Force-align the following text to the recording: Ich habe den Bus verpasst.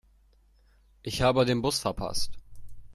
Ich 1.03 1.21
habe 1.21 1.45
den 1.45 1.61
Bus 1.61 1.77
verpasst. 1.77 2.31